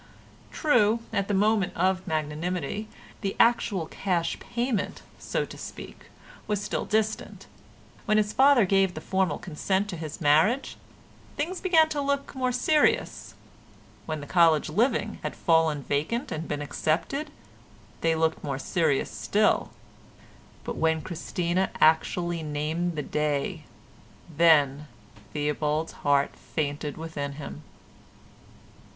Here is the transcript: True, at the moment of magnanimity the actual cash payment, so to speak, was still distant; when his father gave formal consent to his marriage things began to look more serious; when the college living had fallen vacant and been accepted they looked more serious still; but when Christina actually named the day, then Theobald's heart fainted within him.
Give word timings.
True, 0.51 1.01
at 1.13 1.27
the 1.27 1.33
moment 1.35 1.73
of 1.75 2.07
magnanimity 2.07 2.87
the 3.21 3.35
actual 3.39 3.85
cash 3.85 4.39
payment, 4.39 5.03
so 5.19 5.45
to 5.45 5.55
speak, 5.59 6.07
was 6.47 6.59
still 6.59 6.85
distant; 6.85 7.45
when 8.05 8.17
his 8.17 8.33
father 8.33 8.65
gave 8.65 8.97
formal 8.97 9.37
consent 9.37 9.87
to 9.89 9.95
his 9.97 10.19
marriage 10.19 10.75
things 11.37 11.61
began 11.61 11.87
to 11.89 12.01
look 12.01 12.33
more 12.33 12.51
serious; 12.51 13.35
when 14.07 14.21
the 14.21 14.25
college 14.25 14.69
living 14.69 15.19
had 15.21 15.35
fallen 15.35 15.83
vacant 15.83 16.31
and 16.31 16.47
been 16.47 16.63
accepted 16.63 17.29
they 18.01 18.15
looked 18.15 18.43
more 18.43 18.57
serious 18.57 19.11
still; 19.11 19.69
but 20.63 20.77
when 20.77 21.03
Christina 21.03 21.69
actually 21.79 22.41
named 22.41 22.95
the 22.95 23.03
day, 23.03 23.65
then 24.35 24.87
Theobald's 25.31 25.91
heart 26.01 26.35
fainted 26.35 26.97
within 26.97 27.33
him. 27.33 27.61